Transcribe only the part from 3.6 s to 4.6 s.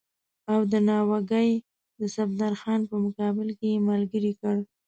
یې ملګری کړ.